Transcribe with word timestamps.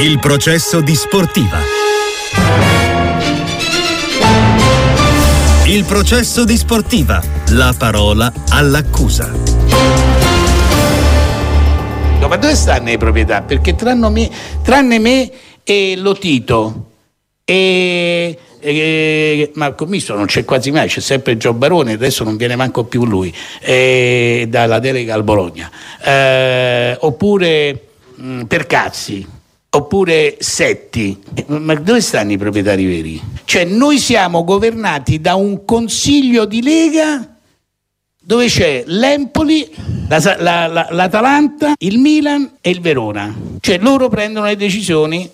Il 0.00 0.18
processo 0.18 0.80
di 0.80 0.94
sportiva. 0.94 1.58
Il 5.66 5.84
processo 5.84 6.44
di 6.44 6.56
sportiva. 6.56 7.22
La 7.50 7.74
parola 7.76 8.32
all'accusa. 8.48 9.30
No, 12.20 12.28
ma 12.28 12.36
dove 12.36 12.54
stanno 12.54 12.86
le 12.86 12.96
proprietà? 12.96 13.42
Perché 13.42 13.74
tranne 13.74 14.08
me, 14.08 14.30
tranne 14.62 14.98
me 14.98 15.30
e 15.62 15.94
Lotito 15.96 16.90
e, 17.44 18.38
e 18.60 19.50
ma 19.54 19.66
il 19.66 19.74
commisso 19.74 20.14
non 20.14 20.26
c'è 20.26 20.44
quasi 20.44 20.70
mai, 20.70 20.88
c'è 20.88 21.00
sempre 21.00 21.36
Gio 21.36 21.52
Barone, 21.52 21.92
adesso 21.92 22.24
non 22.24 22.36
viene 22.36 22.56
manco 22.56 22.84
più 22.84 23.04
lui, 23.04 23.32
e, 23.60 24.46
dalla 24.48 24.78
delega 24.78 25.14
al 25.14 25.22
Bologna. 25.22 25.70
Eh, 26.02 26.96
oppure 27.00 27.86
mh, 28.14 28.42
Percazzi, 28.44 29.26
oppure 29.74 30.36
Setti. 30.38 31.18
Ma 31.46 31.74
dove 31.74 32.00
stanno 32.00 32.32
i 32.32 32.38
proprietari 32.38 32.84
veri? 32.86 33.20
Cioè 33.44 33.64
noi 33.64 33.98
siamo 33.98 34.44
governati 34.44 35.20
da 35.20 35.34
un 35.34 35.64
consiglio 35.64 36.44
di 36.44 36.62
Lega 36.62 37.26
dove 38.24 38.46
c'è 38.46 38.84
l'Empoli, 38.86 39.68
la, 40.08 40.36
la, 40.38 40.66
la, 40.66 40.88
l'Atalanta, 40.90 41.74
il 41.78 41.98
Milan 41.98 42.58
e 42.60 42.70
il 42.70 42.80
Verona. 42.80 43.34
Cioè 43.60 43.78
loro 43.78 44.08
prendono 44.08 44.46
le 44.46 44.56
decisioni 44.56 45.28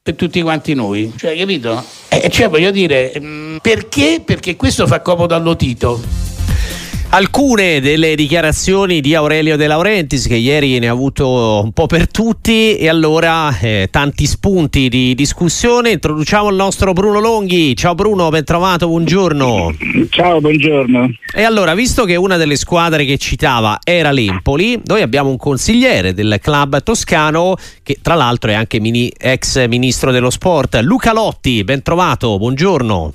per 0.00 0.14
tutti 0.14 0.40
quanti 0.42 0.74
noi. 0.74 1.12
Cioè, 1.16 1.36
capito? 1.36 1.82
Eh, 2.08 2.30
cioè, 2.30 2.48
voglio 2.48 2.70
dire, 2.70 3.12
mm, 3.18 3.56
perché? 3.60 4.22
Perché 4.24 4.56
questo 4.56 4.86
fa 4.86 5.00
comodo 5.00 5.34
all'Otito 5.34 6.27
alcune 7.10 7.80
delle 7.80 8.14
dichiarazioni 8.14 9.00
di 9.00 9.14
Aurelio 9.14 9.56
De 9.56 9.66
Laurentiis 9.66 10.26
che 10.26 10.34
ieri 10.34 10.78
ne 10.78 10.88
ha 10.88 10.92
avuto 10.92 11.62
un 11.62 11.72
po' 11.72 11.86
per 11.86 12.10
tutti 12.10 12.76
e 12.76 12.88
allora 12.88 13.56
eh, 13.58 13.88
tanti 13.90 14.26
spunti 14.26 14.88
di 14.88 15.14
discussione. 15.14 15.90
Introduciamo 15.92 16.50
il 16.50 16.56
nostro 16.56 16.92
Bruno 16.92 17.18
Longhi. 17.20 17.74
Ciao 17.76 17.94
Bruno 17.94 18.28
ben 18.28 18.44
trovato 18.44 18.88
buongiorno. 18.88 19.74
Ciao 20.10 20.40
buongiorno. 20.40 21.10
E 21.34 21.42
allora 21.42 21.74
visto 21.74 22.04
che 22.04 22.16
una 22.16 22.36
delle 22.36 22.56
squadre 22.56 23.04
che 23.04 23.16
citava 23.16 23.78
era 23.82 24.10
l'Empoli 24.10 24.80
noi 24.84 25.00
abbiamo 25.00 25.30
un 25.30 25.38
consigliere 25.38 26.12
del 26.12 26.38
club 26.42 26.82
toscano 26.82 27.56
che 27.82 27.98
tra 28.02 28.14
l'altro 28.14 28.50
è 28.50 28.54
anche 28.54 28.80
mini, 28.80 29.10
ex 29.16 29.66
ministro 29.66 30.12
dello 30.12 30.30
sport 30.30 30.78
Luca 30.82 31.12
Lotti. 31.12 31.64
Ben 31.64 31.82
trovato 31.82 32.36
buongiorno. 32.36 33.14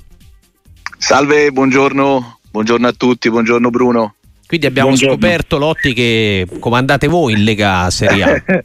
Salve 0.98 1.50
buongiorno 1.52 2.38
Buongiorno 2.54 2.86
a 2.86 2.92
tutti, 2.92 3.28
buongiorno 3.30 3.68
Bruno. 3.68 4.14
Quindi 4.46 4.66
abbiamo 4.66 4.90
buongiorno. 4.90 5.14
scoperto 5.14 5.58
Lotti 5.58 5.92
che 5.92 6.46
comandate 6.60 7.08
voi 7.08 7.32
in 7.32 7.42
Lega 7.42 7.90
Serie 7.90 8.22
A. 8.22 8.42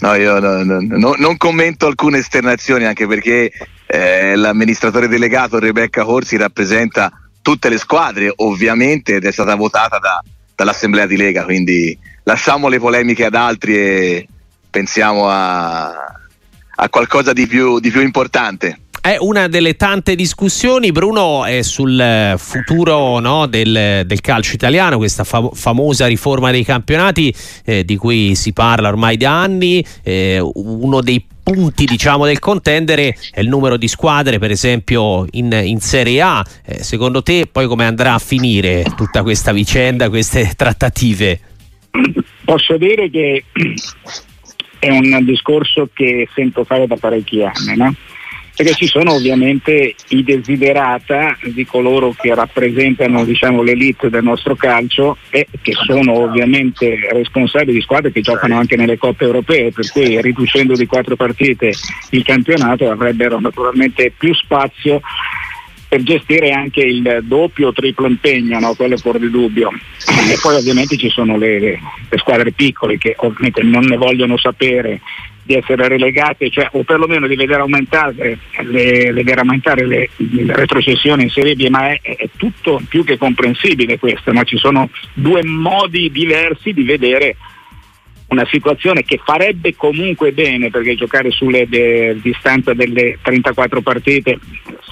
no, 0.00 0.14
io 0.16 0.40
no, 0.40 0.64
no, 0.64 1.14
non 1.16 1.36
commento 1.36 1.86
alcune 1.86 2.18
esternazioni 2.18 2.86
anche 2.86 3.06
perché 3.06 3.52
eh, 3.86 4.34
l'amministratore 4.34 5.06
delegato 5.06 5.60
Rebecca 5.60 6.02
Corsi 6.02 6.36
rappresenta 6.36 7.12
tutte 7.42 7.68
le 7.68 7.78
squadre 7.78 8.32
ovviamente 8.34 9.14
ed 9.14 9.24
è 9.24 9.30
stata 9.30 9.54
votata 9.54 10.00
da, 10.00 10.20
dall'assemblea 10.56 11.06
di 11.06 11.16
Lega, 11.16 11.44
quindi 11.44 11.96
lasciamo 12.24 12.66
le 12.66 12.80
polemiche 12.80 13.24
ad 13.24 13.36
altri 13.36 13.76
e 13.76 14.28
pensiamo 14.68 15.28
a, 15.30 15.90
a 16.74 16.88
qualcosa 16.88 17.32
di 17.32 17.46
più, 17.46 17.78
di 17.78 17.92
più 17.92 18.00
importante. 18.00 18.80
È 19.02 19.16
una 19.18 19.48
delle 19.48 19.76
tante 19.76 20.14
discussioni, 20.14 20.92
Bruno, 20.92 21.46
è 21.46 21.62
sul 21.62 22.34
futuro 22.36 23.18
no, 23.18 23.46
del, 23.46 24.02
del, 24.04 24.20
calcio 24.20 24.54
italiano, 24.54 24.98
questa 24.98 25.24
fam- 25.24 25.54
famosa 25.54 26.06
riforma 26.06 26.50
dei 26.50 26.64
campionati 26.64 27.34
eh, 27.64 27.82
di 27.82 27.96
cui 27.96 28.34
si 28.34 28.52
parla 28.52 28.88
ormai 28.88 29.16
da 29.16 29.40
anni. 29.40 29.82
Eh, 30.02 30.38
uno 30.38 31.00
dei 31.00 31.24
punti 31.42 31.86
diciamo, 31.86 32.26
del 32.26 32.38
contendere 32.38 33.16
è 33.32 33.40
il 33.40 33.48
numero 33.48 33.78
di 33.78 33.88
squadre, 33.88 34.38
per 34.38 34.50
esempio 34.50 35.24
in, 35.30 35.50
in 35.50 35.80
Serie 35.80 36.20
A. 36.20 36.44
Eh, 36.66 36.82
secondo 36.82 37.22
te 37.22 37.48
poi 37.50 37.66
come 37.66 37.86
andrà 37.86 38.12
a 38.12 38.18
finire 38.18 38.84
tutta 38.96 39.22
questa 39.22 39.52
vicenda, 39.52 40.10
queste 40.10 40.52
trattative? 40.54 41.40
Posso 42.44 42.76
dire 42.76 43.08
che 43.08 43.44
è 44.78 44.90
un 44.90 45.24
discorso 45.24 45.88
che 45.92 46.28
sento 46.34 46.64
fare 46.64 46.86
da 46.86 46.96
parecchi 46.96 47.42
anni, 47.42 47.76
no? 47.76 47.94
Perché 48.60 48.74
ci 48.74 48.86
sono 48.88 49.14
ovviamente 49.14 49.94
i 50.08 50.22
desiderata 50.22 51.34
di 51.44 51.64
coloro 51.64 52.14
che 52.14 52.34
rappresentano 52.34 53.24
diciamo, 53.24 53.62
l'elite 53.62 54.10
del 54.10 54.22
nostro 54.22 54.54
calcio 54.54 55.16
e 55.30 55.46
che 55.62 55.72
sono 55.72 56.12
ovviamente 56.12 57.08
responsabili 57.10 57.72
di 57.72 57.80
squadre 57.80 58.12
che 58.12 58.20
giocano 58.20 58.58
anche 58.58 58.76
nelle 58.76 58.98
coppe 58.98 59.24
europee, 59.24 59.72
per 59.72 59.90
cui 59.90 60.20
riducendo 60.20 60.74
di 60.74 60.84
quattro 60.84 61.16
partite 61.16 61.72
il 62.10 62.22
campionato 62.22 62.90
avrebbero 62.90 63.40
naturalmente 63.40 64.12
più 64.14 64.34
spazio 64.34 65.00
per 65.88 66.02
gestire 66.02 66.50
anche 66.50 66.82
il 66.82 67.20
doppio 67.22 67.68
o 67.68 67.72
triplo 67.72 68.06
impegno, 68.06 68.58
no? 68.58 68.74
quello 68.74 68.98
fuori 68.98 69.20
di 69.20 69.30
dubbio. 69.30 69.70
E 69.70 70.38
poi 70.40 70.56
ovviamente 70.56 70.98
ci 70.98 71.08
sono 71.08 71.38
le, 71.38 71.58
le 71.58 72.18
squadre 72.18 72.52
piccole 72.52 72.98
che 72.98 73.14
ovviamente 73.16 73.62
non 73.62 73.84
ne 73.84 73.96
vogliono 73.96 74.36
sapere 74.36 75.00
di 75.50 75.56
essere 75.56 75.88
relegate, 75.88 76.48
cioè, 76.48 76.68
o 76.72 76.84
perlomeno 76.84 77.26
di 77.26 77.34
vedere 77.34 77.60
aumentare 77.60 78.38
le, 78.62 79.10
le, 79.10 79.32
aumentare 79.34 79.84
le, 79.84 80.10
le 80.16 80.54
retrocessioni 80.54 81.24
in 81.24 81.30
Serie 81.30 81.56
B, 81.56 81.66
ma 81.68 81.88
è, 81.88 82.00
è, 82.00 82.28
tutto 82.36 82.80
più 82.88 83.02
che 83.02 83.18
comprensibile 83.18 83.98
questo, 83.98 84.32
ma 84.32 84.44
ci 84.44 84.56
sono 84.56 84.90
due 85.12 85.42
modi 85.42 86.10
diversi 86.12 86.72
di 86.72 86.84
vedere 86.84 87.36
una 88.30 88.46
situazione 88.48 89.02
che 89.02 89.20
farebbe 89.22 89.74
comunque 89.74 90.32
bene 90.32 90.70
perché 90.70 90.94
giocare 90.94 91.30
sulle 91.30 91.68
de, 91.68 92.16
distanza 92.20 92.74
delle 92.74 93.18
34 93.20 93.80
partite 93.80 94.38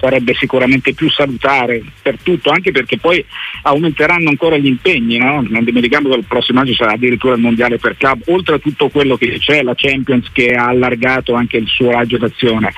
sarebbe 0.00 0.34
sicuramente 0.34 0.93
più 0.93 1.09
salutare 1.10 1.82
per 2.03 2.19
tutto, 2.22 2.50
anche 2.50 2.72
perché 2.72 2.99
poi 2.99 3.25
aumenteranno 3.62 4.28
ancora 4.28 4.56
gli 4.56 4.66
impegni, 4.66 5.19
no? 5.19 5.44
non 5.49 5.65
dimentichiamo 5.65 6.09
che 6.09 6.16
il 6.16 6.25
prossimo 6.25 6.60
anno 6.60 6.69
ci 6.69 6.76
sarà 6.76 6.93
addirittura 6.93 7.34
il 7.34 7.41
mondiale 7.41 7.78
per 7.78 7.97
club, 7.97 8.22
oltre 8.26 8.56
a 8.56 8.59
tutto 8.59 8.88
quello 8.88 9.16
che 9.16 9.38
c'è, 9.38 9.62
la 9.62 9.75
Champions 9.76 10.31
che 10.32 10.50
ha 10.55 10.66
allargato 10.66 11.34
anche 11.34 11.59
il 11.59 11.69
suo 11.69 11.91
raggio 11.93 12.19
d'azione. 12.19 12.72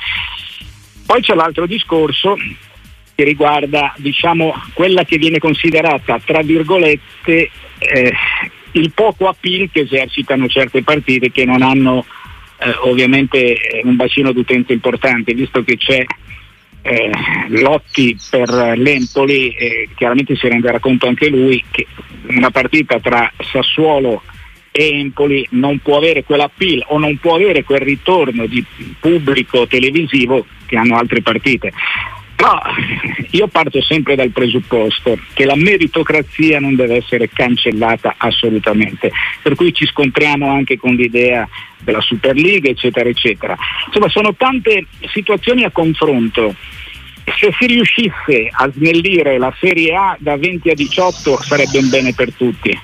Poi 1.07 1.23
c'è 1.23 1.35
l'altro 1.35 1.67
discorso 1.67 2.37
che 3.15 3.25
riguarda 3.25 3.95
diciamo, 3.97 4.55
quella 4.75 5.05
che 5.05 5.17
viene 5.17 5.39
considerata 5.39 6.21
tra 6.25 6.43
virgolette 6.43 7.51
eh, 7.79 8.13
il 8.73 8.93
poco 8.93 9.29
appeal 9.29 9.71
che 9.71 9.81
esercitano 9.81 10.49
certe 10.49 10.83
partite 10.83 11.31
che 11.31 11.45
non 11.45 11.63
hanno 11.63 12.05
eh, 12.59 12.75
ovviamente 12.83 13.55
eh, 13.55 13.81
un 13.85 13.97
bacino 13.97 14.33
d'utenza 14.33 14.73
importante, 14.73 15.35
visto 15.35 15.63
che 15.65 15.77
c'è 15.77 16.05
eh, 16.83 17.11
Lotti 17.49 18.17
per 18.31 18.49
l'Empoli, 18.77 19.51
eh, 19.51 19.89
chiaramente 19.95 20.37
si 20.37 20.49
renderà 20.49 20.79
conto 20.79 21.07
anche 21.07 21.29
lui 21.29 21.63
che 21.71 21.87
una 22.29 22.51
partita 22.51 22.99
tra 23.01 23.31
Sassuolo 23.39 24.23
e 24.71 24.99
Empoli 24.99 25.47
non 25.51 25.79
può 25.81 25.97
avere 25.97 26.23
quell'appeal 26.23 26.85
o 26.89 26.99
non 26.99 27.17
può 27.19 27.35
avere 27.35 27.65
quel 27.65 27.81
ritorno 27.81 28.47
di 28.47 28.65
pubblico 28.99 29.67
televisivo 29.67 30.47
che 30.67 30.77
hanno 30.77 30.97
altre 30.97 31.23
partite. 31.23 31.73
No, 32.41 32.59
io 33.33 33.47
parto 33.49 33.83
sempre 33.83 34.15
dal 34.15 34.31
presupposto 34.31 35.19
che 35.35 35.45
la 35.45 35.57
meritocrazia 35.57 36.59
non 36.59 36.75
deve 36.75 36.97
essere 36.97 37.29
cancellata 37.29 38.15
assolutamente, 38.17 39.13
per 39.43 39.55
cui 39.55 39.75
ci 39.75 39.87
scontriamo 39.87 40.51
anche 40.51 40.79
con 40.79 40.95
l'idea 40.95 41.47
della 41.79 42.01
Superliga, 42.01 42.71
eccetera, 42.71 43.09
eccetera. 43.09 43.57
Insomma, 43.87 44.09
sono 44.09 44.35
tante 44.35 44.87
situazioni 45.13 45.65
a 45.65 45.71
confronto. 45.71 46.55
Se 47.37 47.55
si 47.59 47.67
riuscisse 47.67 48.49
a 48.51 48.71
snellire 48.73 49.39
la 49.39 49.55
Serie 49.61 49.95
A 49.95 50.17
da 50.19 50.37
20 50.37 50.71
a 50.71 50.75
18 50.75 51.43
sarebbe 51.43 51.79
un 51.79 51.89
bene 51.89 52.13
per 52.15 52.33
tutti 52.33 52.77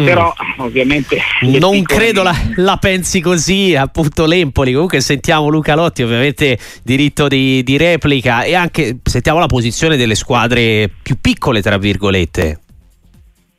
Mm. 0.00 0.04
Però 0.06 0.32
ovviamente 0.58 1.18
non 1.60 1.82
credo 1.82 2.22
la, 2.22 2.34
la, 2.56 2.78
pensi 2.78 3.20
così, 3.20 3.74
appunto 3.74 4.24
l'Empoli. 4.24 4.72
Comunque 4.72 5.00
sentiamo 5.00 5.48
Luca 5.48 5.74
Lotti, 5.74 6.02
ovviamente 6.02 6.58
diritto 6.82 7.28
di, 7.28 7.62
di, 7.62 7.76
replica 7.76 8.42
e 8.42 8.54
anche 8.54 8.98
sentiamo 9.02 9.38
la 9.38 9.46
posizione 9.46 9.98
delle 9.98 10.14
squadre 10.14 10.90
più 11.02 11.18
piccole, 11.20 11.60
tra 11.60 11.76
virgolette. 11.76 12.60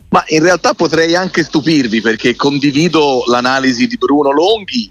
Ma 0.09 0.23
in 0.27 0.41
realtà 0.41 0.73
potrei 0.73 1.15
anche 1.15 1.43
stupirvi 1.43 2.01
perché 2.01 2.35
condivido 2.35 3.23
l'analisi 3.27 3.87
di 3.87 3.97
Bruno 3.97 4.31
Longhi 4.31 4.89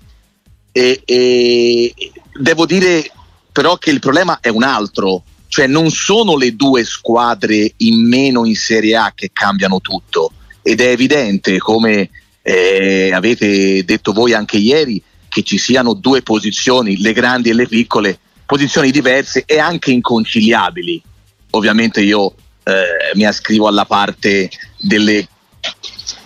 e, 0.70 1.02
e 1.05 1.94
devo 2.40 2.67
dire 2.67 3.11
però 3.52 3.76
che 3.76 3.90
il 3.90 4.00
problema 4.00 4.38
è 4.40 4.49
un 4.49 4.62
altro, 4.62 5.22
cioè 5.49 5.67
non 5.67 5.90
sono 5.90 6.37
le 6.37 6.56
due 6.56 6.84
squadre 6.84 7.72
in 7.78 8.06
meno 8.06 8.44
in 8.44 8.56
Serie 8.56 8.96
A 8.96 9.12
che 9.14 9.31
cambiano 9.32 9.81
tutto 9.81 10.32
ed 10.62 10.81
è 10.81 10.88
evidente, 10.88 11.59
come 11.59 12.11
eh, 12.43 13.11
avete 13.12 13.85
detto 13.85 14.12
voi 14.12 14.32
anche 14.32 14.56
ieri, 14.56 15.03
che 15.29 15.43
ci 15.43 15.59
siano 15.59 15.94
due 15.94 16.23
posizioni, 16.23 17.00
le 17.00 17.12
grandi 17.12 17.50
e 17.50 17.55
le 17.55 17.67
piccole, 17.67 18.19
posizioni 18.44 18.91
diverse 18.91 19.44
e 19.47 19.59
anche 19.59 19.91
inconciliabili. 19.91 21.03
Ovviamente 21.50 22.03
io 22.03 22.35
eh, 22.64 23.14
mi 23.14 23.25
ascrivo 23.25 23.67
alla 23.67 23.87
parte 23.87 24.50
delle 24.79 25.26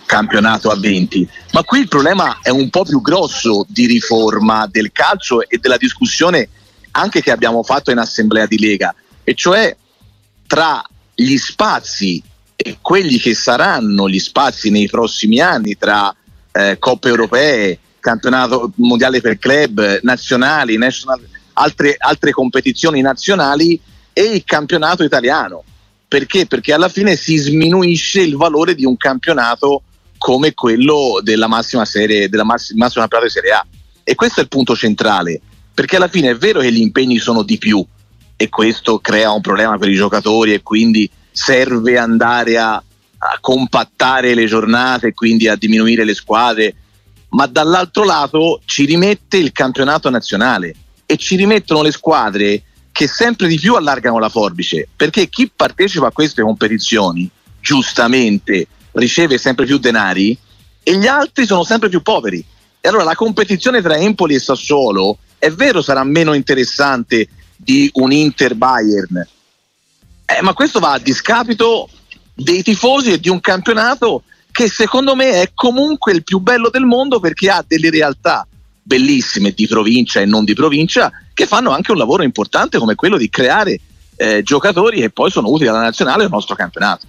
campionato 0.06 0.70
a 0.70 0.76
20. 0.76 1.28
Ma 1.52 1.62
qui 1.64 1.80
il 1.80 1.88
problema 1.88 2.38
è 2.42 2.50
un 2.50 2.70
po' 2.70 2.84
più 2.84 3.00
grosso 3.00 3.64
di 3.68 3.86
riforma 3.86 4.66
del 4.70 4.92
calcio 4.92 5.46
e 5.48 5.58
della 5.58 5.76
discussione 5.76 6.48
anche 6.92 7.20
che 7.20 7.30
abbiamo 7.30 7.62
fatto 7.62 7.90
in 7.90 7.98
assemblea 7.98 8.46
di 8.46 8.58
Lega, 8.58 8.94
e 9.22 9.34
cioè 9.34 9.76
tra 10.46 10.82
gli 11.14 11.36
spazi 11.36 12.22
e 12.56 12.78
quelli 12.80 13.18
che 13.18 13.34
saranno 13.34 14.08
gli 14.08 14.18
spazi 14.18 14.70
nei 14.70 14.88
prossimi 14.88 15.40
anni 15.40 15.76
tra 15.76 16.14
eh, 16.52 16.78
coppe 16.78 17.08
europee, 17.08 17.78
campionato 18.00 18.72
mondiale 18.76 19.20
per 19.20 19.38
club, 19.38 20.00
nazionali, 20.02 20.78
national, 20.78 21.20
altre, 21.52 21.96
altre 21.98 22.30
competizioni 22.30 23.02
nazionali 23.02 23.78
e 24.12 24.22
il 24.22 24.44
campionato 24.44 25.04
italiano. 25.04 25.62
Perché? 26.08 26.46
Perché 26.46 26.72
alla 26.72 26.88
fine 26.88 27.16
si 27.16 27.36
sminuisce 27.36 28.22
il 28.22 28.36
valore 28.36 28.74
di 28.74 28.84
un 28.84 28.96
campionato 28.96 29.82
come 30.16 30.54
quello 30.54 31.20
della 31.22 31.48
massima 31.48 31.84
serie, 31.84 32.28
della 32.28 32.44
massima, 32.44 32.84
massima 32.84 33.06
di 33.06 33.28
Serie 33.28 33.50
A. 33.50 33.66
E 34.02 34.14
questo 34.14 34.40
è 34.40 34.44
il 34.44 34.48
punto 34.48 34.74
centrale, 34.74 35.40
perché 35.74 35.96
alla 35.96 36.08
fine 36.08 36.30
è 36.30 36.36
vero 36.36 36.60
che 36.60 36.72
gli 36.72 36.80
impegni 36.80 37.18
sono 37.18 37.42
di 37.42 37.58
più 37.58 37.84
e 38.36 38.48
questo 38.48 38.98
crea 38.98 39.32
un 39.32 39.40
problema 39.40 39.76
per 39.78 39.88
i 39.88 39.94
giocatori 39.94 40.52
e 40.52 40.62
quindi 40.62 41.10
serve 41.36 41.98
andare 41.98 42.56
a, 42.56 42.74
a 42.76 43.38
compattare 43.40 44.32
le 44.32 44.46
giornate 44.46 45.08
e 45.08 45.14
quindi 45.14 45.48
a 45.48 45.54
diminuire 45.54 46.02
le 46.02 46.14
squadre, 46.14 46.74
ma 47.30 47.44
dall'altro 47.46 48.04
lato 48.04 48.62
ci 48.64 48.86
rimette 48.86 49.36
il 49.36 49.52
campionato 49.52 50.08
nazionale 50.08 50.74
e 51.04 51.18
ci 51.18 51.36
rimettono 51.36 51.82
le 51.82 51.92
squadre 51.92 52.62
che 52.90 53.06
sempre 53.06 53.48
di 53.48 53.58
più 53.58 53.74
allargano 53.74 54.18
la 54.18 54.30
forbice, 54.30 54.88
perché 54.96 55.28
chi 55.28 55.50
partecipa 55.54 56.06
a 56.06 56.12
queste 56.12 56.40
competizioni, 56.40 57.28
giustamente, 57.60 58.66
riceve 58.92 59.36
sempre 59.36 59.66
più 59.66 59.76
denari 59.76 60.36
e 60.82 60.96
gli 60.96 61.06
altri 61.06 61.44
sono 61.44 61.64
sempre 61.64 61.90
più 61.90 62.00
poveri. 62.00 62.42
E 62.80 62.88
allora 62.88 63.04
la 63.04 63.14
competizione 63.14 63.82
tra 63.82 63.98
Empoli 63.98 64.36
e 64.36 64.40
Sassuolo 64.40 65.18
è 65.38 65.50
vero 65.50 65.82
sarà 65.82 66.02
meno 66.02 66.32
interessante 66.32 67.28
di 67.56 67.90
un 67.94 68.10
Inter 68.10 68.54
Bayern, 68.54 69.28
eh, 70.26 70.42
ma 70.42 70.52
questo 70.52 70.80
va 70.80 70.92
a 70.92 70.98
discapito 70.98 71.88
dei 72.34 72.62
tifosi 72.62 73.12
e 73.12 73.20
di 73.20 73.28
un 73.28 73.40
campionato 73.40 74.24
che 74.50 74.68
secondo 74.68 75.14
me 75.14 75.42
è 75.42 75.50
comunque 75.54 76.12
il 76.12 76.24
più 76.24 76.38
bello 76.40 76.68
del 76.68 76.84
mondo 76.84 77.20
perché 77.20 77.50
ha 77.50 77.64
delle 77.66 77.90
realtà 77.90 78.46
bellissime 78.82 79.52
di 79.52 79.66
provincia 79.66 80.20
e 80.20 80.26
non 80.26 80.44
di 80.44 80.54
provincia 80.54 81.10
che 81.34 81.46
fanno 81.46 81.70
anche 81.70 81.92
un 81.92 81.98
lavoro 81.98 82.22
importante 82.22 82.78
come 82.78 82.94
quello 82.94 83.16
di 83.16 83.28
creare 83.28 83.80
eh, 84.16 84.42
giocatori 84.42 85.00
che 85.00 85.10
poi 85.10 85.30
sono 85.30 85.48
utili 85.48 85.68
alla 85.68 85.80
nazionale 85.80 86.22
e 86.22 86.24
al 86.24 86.30
nostro 86.30 86.54
campionato. 86.54 87.06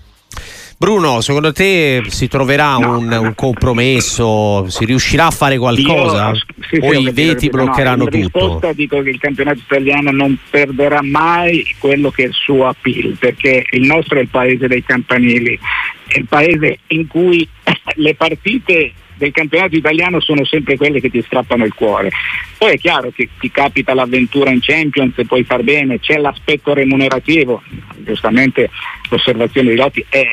Bruno, 0.79 1.21
secondo 1.21 1.51
te 1.51 2.03
si 2.05 2.27
troverà 2.27 2.77
no, 2.77 2.99
un, 2.99 3.11
un, 3.11 3.33
compromesso? 3.33 4.69
Si 4.69 4.85
riuscirà 4.85 5.25
a 5.25 5.31
fare 5.31 5.57
qualcosa? 5.57 6.29
Io, 6.29 6.35
sì, 6.69 6.77
o 6.79 6.91
sì, 6.91 7.01
i 7.01 7.11
veti 7.11 7.49
bloccheranno 7.49 8.03
no, 8.03 8.15
in 8.15 8.21
tutto? 8.25 8.39
risposta 8.39 8.73
dico 8.73 9.01
che 9.01 9.09
il 9.09 9.17
campionato 9.17 9.57
italiano 9.57 10.11
non 10.11 10.37
perderà 10.51 11.01
mai 11.01 11.65
quello 11.79 12.11
che 12.11 12.25
è 12.25 12.27
il 12.27 12.33
suo 12.33 12.67
appeal, 12.67 13.15
perché 13.17 13.65
il 13.71 13.87
nostro 13.87 14.19
è 14.19 14.21
il 14.21 14.27
paese 14.27 14.67
dei 14.67 14.83
campanili, 14.83 15.57
è 16.05 16.19
il 16.19 16.25
paese 16.29 16.77
in 16.87 17.07
cui 17.07 17.47
le 17.95 18.13
partite 18.13 18.93
del 19.15 19.31
campionato 19.31 19.75
italiano 19.75 20.19
sono 20.19 20.45
sempre 20.45 20.77
quelle 20.77 21.01
che 21.01 21.09
ti 21.09 21.23
strappano 21.23 21.65
il 21.65 21.73
cuore. 21.73 22.11
Poi 22.55 22.73
è 22.73 22.77
chiaro 22.77 23.11
che 23.15 23.29
ti 23.39 23.49
capita 23.49 23.95
l'avventura 23.95 24.51
in 24.51 24.59
Champions 24.61 25.17
e 25.17 25.25
puoi 25.25 25.43
far 25.43 25.63
bene, 25.63 25.99
c'è 25.99 26.17
l'aspetto 26.17 26.75
remunerativo, 26.75 27.63
giustamente 28.07 28.69
l'osservazione 29.09 29.69
di 29.69 29.75
Lotti 29.75 30.05
è 30.07 30.25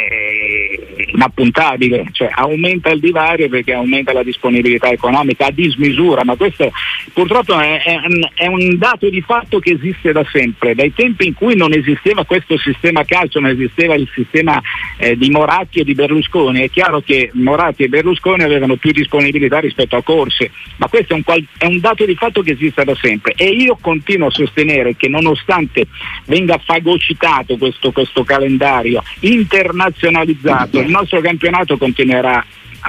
inappuntabile, 1.12 2.06
cioè 2.12 2.30
aumenta 2.32 2.90
il 2.90 3.00
divario 3.00 3.48
perché 3.48 3.72
aumenta 3.72 4.12
la 4.12 4.22
disponibilità 4.22 4.88
economica 4.90 5.46
a 5.46 5.50
dismisura, 5.50 6.24
ma 6.24 6.36
questo 6.36 6.72
purtroppo 7.12 7.58
è, 7.58 7.82
è, 7.82 8.00
è, 8.34 8.46
un 8.46 8.78
dato 8.78 9.08
di 9.08 9.20
fatto 9.20 9.58
che 9.58 9.72
esiste 9.72 10.12
da 10.12 10.24
sempre, 10.30 10.74
dai 10.74 10.92
tempi 10.92 11.26
in 11.26 11.34
cui 11.34 11.56
non 11.56 11.72
esisteva 11.72 12.24
questo 12.24 12.56
sistema 12.58 13.04
calcio, 13.04 13.40
non 13.40 13.50
esisteva 13.50 13.94
il 13.94 14.08
sistema 14.14 14.60
eh, 14.96 15.16
di 15.16 15.30
Moratti 15.30 15.80
e 15.80 15.84
di 15.84 15.94
Berlusconi, 15.94 16.60
è 16.60 16.70
chiaro 16.70 17.00
che 17.00 17.30
Moratti 17.34 17.84
e 17.84 17.88
Berlusconi 17.88 18.42
avevano 18.42 18.76
più 18.76 18.92
disponibilità 18.92 19.58
rispetto 19.58 19.96
a 19.96 20.02
Corse, 20.02 20.50
ma 20.76 20.88
questo 20.88 21.12
è 21.12 21.16
un, 21.16 21.22
qual- 21.22 21.46
è 21.58 21.66
un 21.66 21.80
dato 21.80 22.04
di 22.04 22.14
fatto 22.14 22.42
che 22.42 22.52
esiste 22.52 22.84
da 22.84 22.94
sempre. 22.94 23.34
E 23.36 23.46
io 23.46 23.76
continuo 23.80 24.28
a 24.28 24.30
sostenere 24.30 24.96
che 24.96 25.08
nonostante 25.08 25.86
venga 26.26 26.58
fagocitato 26.58 27.56
questo, 27.64 27.92
questo 27.92 28.24
calendario 28.24 29.02
internazionalizzato, 29.20 30.80
il 30.80 30.90
nostro 30.90 31.20
campionato 31.20 31.78
continuerà 31.78 32.44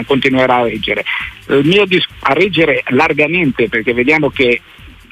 continuerà 0.06 0.56
a 0.56 0.63
reggere. 0.63 1.06
Dis- 1.86 2.06
a 2.19 2.33
reggere 2.33 2.83
largamente 2.88 3.69
perché 3.69 3.94
vediamo 3.94 4.30
che 4.30 4.60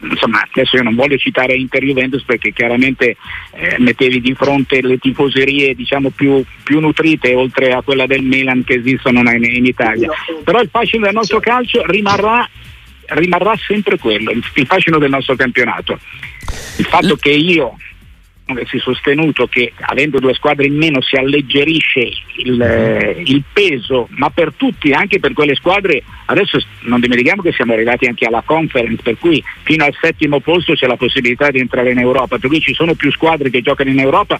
insomma 0.02 0.46
adesso 0.52 0.76
io 0.76 0.84
non 0.84 0.96
voglio 0.96 1.16
citare 1.16 1.54
Inter 1.54 1.82
Juventus 1.82 2.24
perché 2.24 2.52
chiaramente 2.52 3.16
eh, 3.54 3.78
mettevi 3.80 4.20
di 4.20 4.34
fronte 4.36 4.82
le 4.82 4.98
tifoserie 4.98 5.74
diciamo 5.76 6.10
più, 6.10 6.44
più, 6.64 6.82
nutrite 6.82 7.34
oltre 7.34 7.72
a 7.72 7.82
quella 7.82 8.06
del 8.06 8.24
Milan 8.24 8.66
che 8.66 8.74
esistono 8.74 9.20
in, 9.22 9.44
in 9.46 9.66
Italia. 9.66 10.10
Però 10.44 10.60
il 10.60 10.68
fascino 10.70 11.06
del 11.06 11.14
nostro 11.14 11.40
calcio 11.40 11.86
rimarrà, 11.86 12.46
rimarrà 13.06 13.56
sempre 13.66 13.98
quello 13.98 14.32
il, 14.32 14.44
il 14.56 14.66
fascino 14.66 14.98
del 14.98 15.12
nostro 15.12 15.38
campionato. 15.38 15.98
Il 16.78 16.86
fatto 16.86 17.16
che 17.16 17.32
io 17.32 17.78
avessi 18.54 18.80
sostenuto 18.80 19.48
che 19.48 19.74
avendo 19.80 20.20
due 20.20 20.34
squadre 20.34 20.68
in 20.68 20.76
meno 20.76 21.02
si 21.02 21.16
alleggerisce 21.16 22.12
il, 22.38 22.62
eh, 22.62 23.22
il, 23.26 23.44
peso, 23.52 24.08
ma 24.12 24.30
per 24.30 24.54
tutti, 24.56 24.92
anche 24.92 25.20
per 25.20 25.34
quelle 25.34 25.56
squadre, 25.56 26.04
adesso 26.26 26.60
non 26.82 27.00
dimentichiamo 27.00 27.42
che 27.42 27.52
siamo 27.52 27.74
arrivati 27.74 28.06
anche 28.06 28.26
alla 28.26 28.44
conference, 28.46 29.02
per 29.02 29.18
cui 29.20 29.44
fino 29.64 29.86
al 29.86 29.96
settimo 30.00 30.40
posto 30.40 30.74
c'è 30.74 30.88
la 30.88 30.98
possibilità 30.98 31.52
di 31.52 31.60
entrare 31.60 31.92
in 31.92 32.00
Europa, 32.00 32.38
per 32.38 32.50
cui 32.50 32.60
ci 32.60 32.74
sono 32.74 32.94
più 32.94 33.12
squadre 33.12 33.50
che 33.50 33.62
giocano 33.62 33.90
in 33.90 34.00
Europa 34.00 34.40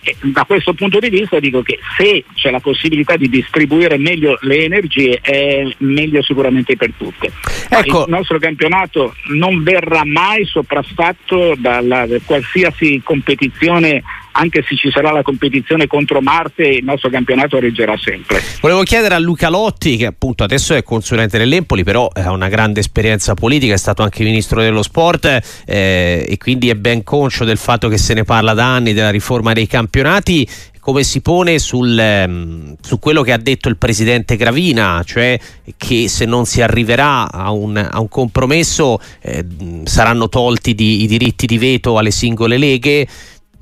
e 0.00 0.16
da 0.20 0.44
questo 0.44 0.74
punto 0.74 0.98
di 0.98 1.08
vista 1.08 1.38
dico 1.38 1.62
che 1.62 1.78
se 1.96 2.24
c'è 2.34 2.50
la 2.50 2.60
possibilità 2.60 3.16
di 3.16 3.28
distribuire 3.28 3.98
meglio 3.98 4.36
le 4.42 4.64
energie 4.64 5.18
è 5.20 5.64
meglio 5.78 6.22
sicuramente 6.22 6.76
per 6.76 6.92
tutte. 6.96 7.30
Ecco. 7.68 8.04
Il 8.04 8.10
nostro 8.10 8.38
campionato 8.38 9.14
non 9.34 9.62
verrà 9.62 10.04
mai 10.04 10.44
sopraffatto 10.44 11.54
da 11.56 11.80
qualsiasi 12.24 13.00
competizione 13.04 13.51
competizione 13.52 14.02
anche 14.34 14.64
se 14.66 14.76
ci 14.76 14.90
sarà 14.90 15.12
la 15.12 15.22
competizione 15.22 15.86
contro 15.86 16.22
Marte, 16.22 16.62
il 16.62 16.84
nostro 16.84 17.10
campionato 17.10 17.60
reggerà 17.60 17.94
sempre. 17.98 18.42
Volevo 18.62 18.82
chiedere 18.82 19.14
a 19.14 19.18
Luca 19.18 19.50
Lotti, 19.50 19.98
che 19.98 20.06
appunto 20.06 20.42
adesso 20.42 20.74
è 20.74 20.82
consulente 20.82 21.36
dell'Empoli, 21.36 21.84
però 21.84 22.08
ha 22.10 22.30
una 22.30 22.48
grande 22.48 22.80
esperienza 22.80 23.34
politica, 23.34 23.74
è 23.74 23.78
stato 23.78 24.02
anche 24.02 24.24
ministro 24.24 24.62
dello 24.62 24.82
sport 24.82 25.26
eh, 25.66 26.24
e 26.26 26.38
quindi 26.38 26.70
è 26.70 26.74
ben 26.74 27.04
conscio 27.04 27.44
del 27.44 27.58
fatto 27.58 27.88
che 27.88 27.98
se 27.98 28.14
ne 28.14 28.24
parla 28.24 28.54
da 28.54 28.74
anni 28.74 28.94
della 28.94 29.10
riforma 29.10 29.52
dei 29.52 29.66
campionati 29.66 30.48
come 30.80 31.04
si 31.04 31.20
pone 31.20 31.60
sul, 31.60 31.96
ehm, 31.96 32.74
su 32.80 32.98
quello 32.98 33.22
che 33.22 33.30
ha 33.30 33.36
detto 33.36 33.68
il 33.68 33.76
presidente 33.76 34.34
Gravina, 34.34 35.04
cioè 35.06 35.38
che 35.76 36.08
se 36.08 36.24
non 36.24 36.44
si 36.44 36.60
arriverà 36.60 37.30
a 37.30 37.52
un, 37.52 37.76
a 37.76 38.00
un 38.00 38.08
compromesso 38.08 38.98
eh, 39.20 39.46
saranno 39.84 40.28
tolti 40.28 40.74
di, 40.74 41.02
i 41.04 41.06
diritti 41.06 41.46
di 41.46 41.56
veto 41.56 41.98
alle 41.98 42.10
singole 42.10 42.58
leghe 42.58 43.06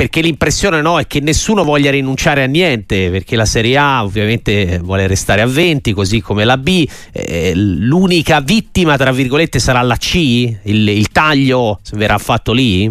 perché 0.00 0.23
l'impressione 0.23 0.80
no, 0.80 0.99
è 0.99 1.07
che 1.07 1.21
nessuno 1.21 1.62
voglia 1.62 1.90
rinunciare 1.90 2.42
a 2.42 2.47
niente, 2.47 3.11
perché 3.11 3.37
la 3.37 3.45
Serie 3.45 3.76
A 3.76 4.02
ovviamente 4.02 4.78
vuole 4.78 5.07
restare 5.07 5.42
a 5.42 5.47
20, 5.47 5.92
così 5.92 6.23
come 6.23 6.47
la 6.47 6.57
B, 6.57 6.88
eh, 7.12 7.52
l'unica 7.54 8.40
vittima, 8.40 8.97
tra 8.97 9.12
virgolette, 9.12 9.59
sarà 9.59 9.83
la 9.83 9.99
C, 9.99 10.14
il, 10.14 10.88
il 10.88 11.09
taglio 11.11 11.80
verrà 11.92 12.16
fatto 12.16 12.52
lì? 12.52 12.90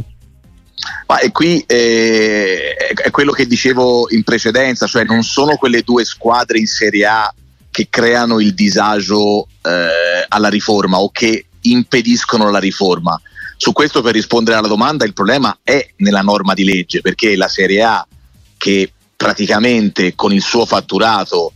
Ma 1.07 1.17
e 1.17 1.31
qui 1.31 1.63
eh, 1.65 2.75
è 2.75 3.09
quello 3.09 3.31
che 3.31 3.47
dicevo 3.47 4.05
in 4.11 4.21
precedenza, 4.21 4.85
cioè 4.85 5.03
non 5.03 5.23
sono 5.23 5.55
quelle 5.55 5.81
due 5.81 6.05
squadre 6.05 6.59
in 6.59 6.67
Serie 6.67 7.07
A 7.07 7.33
che 7.71 7.87
creano 7.89 8.39
il 8.39 8.53
disagio 8.53 9.47
eh, 9.63 10.25
alla 10.27 10.49
riforma 10.49 10.99
o 10.99 11.09
che 11.09 11.47
impediscono 11.61 12.51
la 12.51 12.59
riforma. 12.59 13.19
Su 13.61 13.73
questo 13.73 14.01
per 14.01 14.13
rispondere 14.13 14.55
alla 14.55 14.69
domanda 14.69 15.03
il 15.03 15.11
problema 15.11 15.59
è 15.61 15.85
nella 15.97 16.21
norma 16.21 16.53
di 16.53 16.63
legge 16.63 17.01
perché 17.01 17.35
la 17.35 17.49
Serie 17.49 17.83
A 17.83 18.07
che 18.55 18.89
praticamente 19.17 20.15
con 20.15 20.31
il 20.31 20.41
suo 20.41 20.65
fatturato 20.65 21.51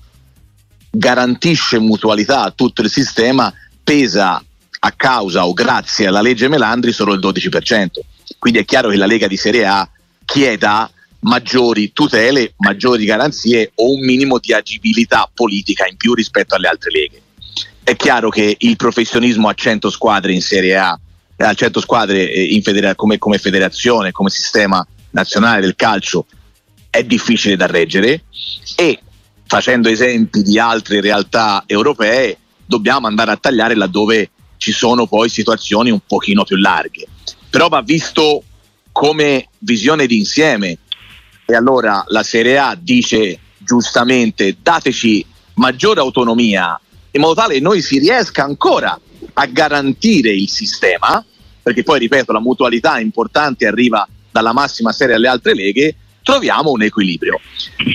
garantisce 0.91 1.79
mutualità 1.79 2.41
a 2.41 2.51
tutto 2.51 2.81
il 2.81 2.89
sistema 2.89 3.53
pesa 3.81 4.43
a 4.79 4.91
causa 4.91 5.47
o 5.47 5.53
grazie 5.53 6.07
alla 6.07 6.19
legge 6.19 6.49
Melandri 6.49 6.91
solo 6.91 7.13
il 7.13 7.21
12%. 7.21 7.87
Quindi 8.37 8.59
è 8.59 8.65
chiaro 8.65 8.89
che 8.89 8.97
la 8.97 9.05
Lega 9.05 9.27
di 9.27 9.37
Serie 9.37 9.65
A 9.65 9.89
chieda 10.25 10.91
maggiori 11.21 11.93
tutele, 11.93 12.53
maggiori 12.57 13.05
garanzie 13.05 13.71
o 13.75 13.93
un 13.93 14.01
minimo 14.01 14.39
di 14.39 14.51
agibilità 14.51 15.31
politica 15.33 15.87
in 15.87 15.95
più 15.95 16.13
rispetto 16.13 16.53
alle 16.55 16.67
altre 16.67 16.91
leghe. 16.91 17.21
È 17.81 17.95
chiaro 17.95 18.29
che 18.29 18.57
il 18.59 18.75
professionismo 18.75 19.47
a 19.47 19.53
100 19.53 19.89
squadre 19.89 20.33
in 20.33 20.41
Serie 20.41 20.75
A, 20.75 20.99
a 21.37 21.53
100 21.53 21.79
squadre 21.81 22.23
in 22.23 22.61
federa- 22.61 22.95
come, 22.95 23.17
come 23.17 23.37
federazione, 23.37 24.11
come 24.11 24.29
sistema 24.29 24.85
nazionale 25.11 25.61
del 25.61 25.75
calcio, 25.75 26.25
è 26.89 27.03
difficile 27.03 27.55
da 27.55 27.65
reggere 27.65 28.23
e 28.75 28.99
facendo 29.45 29.89
esempi 29.89 30.41
di 30.41 30.59
altre 30.59 31.01
realtà 31.01 31.63
europee, 31.65 32.37
dobbiamo 32.65 33.07
andare 33.07 33.31
a 33.31 33.37
tagliare 33.37 33.75
laddove 33.75 34.29
ci 34.57 34.71
sono 34.71 35.07
poi 35.07 35.29
situazioni 35.29 35.91
un 35.91 35.99
pochino 36.05 36.43
più 36.43 36.55
larghe. 36.55 37.07
Però 37.49 37.67
va 37.67 37.81
visto 37.81 38.43
come 38.91 39.49
visione 39.59 40.05
d'insieme 40.05 40.77
e 41.45 41.55
allora 41.55 42.03
la 42.07 42.23
Serie 42.23 42.57
A 42.57 42.77
dice 42.79 43.39
giustamente 43.57 44.57
dateci 44.61 45.25
maggiore 45.55 45.99
autonomia 45.99 46.79
in 47.11 47.21
modo 47.21 47.33
tale 47.35 47.55
che 47.55 47.59
noi 47.59 47.81
si 47.81 47.99
riesca 47.99 48.43
ancora 48.43 48.99
a 49.33 49.45
garantire 49.45 50.31
il 50.31 50.49
sistema, 50.49 51.23
perché 51.61 51.83
poi 51.83 51.99
ripeto 51.99 52.31
la 52.31 52.39
mutualità 52.39 52.99
importante 52.99 53.65
arriva 53.65 54.07
dalla 54.31 54.53
massima 54.53 54.91
serie 54.91 55.15
alle 55.15 55.27
altre 55.27 55.53
leghe, 55.53 55.95
troviamo 56.23 56.71
un 56.71 56.81
equilibrio. 56.81 57.39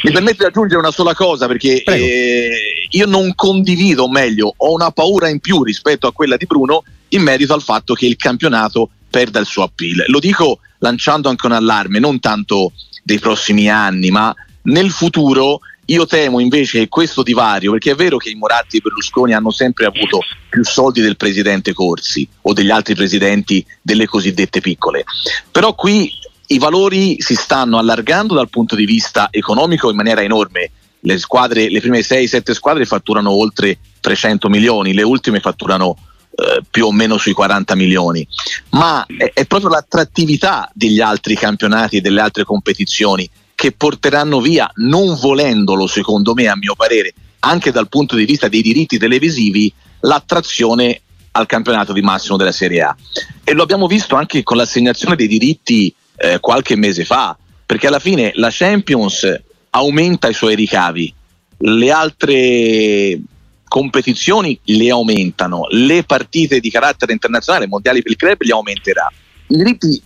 Mi 0.02 0.10
permette 0.12 0.38
di 0.38 0.44
aggiungere 0.44 0.80
una 0.80 0.90
sola 0.90 1.14
cosa 1.14 1.46
perché 1.46 1.82
eh, 1.82 2.50
io 2.90 3.06
non 3.06 3.34
condivido, 3.34 4.04
o 4.04 4.10
meglio, 4.10 4.54
ho 4.56 4.72
una 4.72 4.90
paura 4.90 5.28
in 5.28 5.40
più 5.40 5.62
rispetto 5.62 6.06
a 6.06 6.12
quella 6.12 6.36
di 6.36 6.46
Bruno 6.46 6.84
in 7.08 7.22
merito 7.22 7.54
al 7.54 7.62
fatto 7.62 7.94
che 7.94 8.06
il 8.06 8.16
campionato 8.16 8.90
perda 9.10 9.40
il 9.40 9.46
suo 9.46 9.62
appeal. 9.62 10.04
Lo 10.08 10.18
dico 10.18 10.60
lanciando 10.78 11.28
anche 11.28 11.46
un 11.46 11.52
allarme, 11.52 11.98
non 11.98 12.20
tanto 12.20 12.72
dei 13.02 13.18
prossimi 13.18 13.68
anni, 13.68 14.10
ma 14.10 14.34
nel 14.62 14.90
futuro 14.90 15.60
io 15.90 16.06
temo 16.06 16.40
invece 16.40 16.80
che 16.80 16.88
questo 16.88 17.22
divario, 17.22 17.72
perché 17.72 17.92
è 17.92 17.94
vero 17.94 18.18
che 18.18 18.30
i 18.30 18.34
Moratti 18.34 18.76
e 18.76 18.80
Berlusconi 18.80 19.32
hanno 19.32 19.50
sempre 19.50 19.86
avuto 19.86 20.20
più 20.48 20.64
soldi 20.64 21.00
del 21.00 21.16
presidente 21.16 21.72
Corsi 21.72 22.28
o 22.42 22.52
degli 22.52 22.70
altri 22.70 22.94
presidenti 22.94 23.64
delle 23.80 24.06
cosiddette 24.06 24.60
piccole, 24.60 25.04
però 25.50 25.74
qui 25.74 26.12
i 26.48 26.58
valori 26.58 27.20
si 27.20 27.34
stanno 27.34 27.78
allargando 27.78 28.34
dal 28.34 28.48
punto 28.48 28.74
di 28.74 28.84
vista 28.84 29.28
economico 29.30 29.90
in 29.90 29.96
maniera 29.96 30.22
enorme. 30.22 30.70
Le, 31.00 31.18
squadre, 31.18 31.70
le 31.70 31.80
prime 31.80 32.00
6-7 32.00 32.52
squadre 32.52 32.84
fatturano 32.84 33.30
oltre 33.30 33.78
300 34.00 34.48
milioni, 34.48 34.92
le 34.92 35.04
ultime 35.04 35.40
fatturano 35.40 35.96
eh, 36.30 36.62
più 36.68 36.86
o 36.86 36.92
meno 36.92 37.16
sui 37.18 37.32
40 37.32 37.74
milioni, 37.76 38.26
ma 38.70 39.06
è, 39.06 39.30
è 39.32 39.46
proprio 39.46 39.70
l'attrattività 39.70 40.68
degli 40.74 41.00
altri 41.00 41.34
campionati 41.34 41.98
e 41.98 42.00
delle 42.00 42.20
altre 42.20 42.44
competizioni 42.44 43.28
che 43.58 43.72
porteranno 43.72 44.40
via, 44.40 44.70
non 44.76 45.16
volendolo 45.16 45.88
secondo 45.88 46.32
me, 46.32 46.46
a 46.46 46.56
mio 46.56 46.76
parere, 46.76 47.12
anche 47.40 47.72
dal 47.72 47.88
punto 47.88 48.14
di 48.14 48.24
vista 48.24 48.46
dei 48.46 48.62
diritti 48.62 48.98
televisivi, 48.98 49.72
l'attrazione 50.02 51.00
al 51.32 51.46
campionato 51.46 51.92
di 51.92 52.00
massimo 52.00 52.36
della 52.36 52.52
Serie 52.52 52.82
A. 52.82 52.96
E 53.42 53.52
lo 53.54 53.64
abbiamo 53.64 53.88
visto 53.88 54.14
anche 54.14 54.44
con 54.44 54.58
l'assegnazione 54.58 55.16
dei 55.16 55.26
diritti 55.26 55.92
eh, 56.18 56.38
qualche 56.38 56.76
mese 56.76 57.04
fa, 57.04 57.36
perché 57.66 57.88
alla 57.88 57.98
fine 57.98 58.30
la 58.36 58.50
Champions 58.52 59.26
aumenta 59.70 60.28
i 60.28 60.34
suoi 60.34 60.54
ricavi, 60.54 61.12
le 61.56 61.90
altre 61.90 63.20
competizioni 63.66 64.56
le 64.66 64.90
aumentano, 64.90 65.66
le 65.70 66.04
partite 66.04 66.60
di 66.60 66.70
carattere 66.70 67.10
internazionale, 67.10 67.66
mondiali 67.66 68.02
per 68.02 68.12
il 68.12 68.16
club, 68.18 68.40
li 68.42 68.52
aumenterà. 68.52 69.12
I 69.48 69.56
diritti 69.56 70.00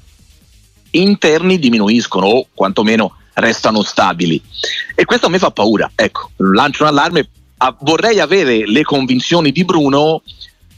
interni 0.92 1.58
diminuiscono 1.58 2.26
o 2.26 2.46
quantomeno 2.54 3.16
restano 3.34 3.82
stabili. 3.82 4.40
E 4.94 5.04
questo 5.04 5.26
a 5.26 5.28
me 5.28 5.38
fa 5.38 5.50
paura. 5.50 5.90
Ecco, 5.94 6.30
lancio 6.36 6.82
un 6.82 6.88
allarme. 6.88 7.28
Vorrei 7.80 8.20
avere 8.20 8.66
le 8.66 8.82
convinzioni 8.82 9.52
di 9.52 9.64
Bruno. 9.64 10.22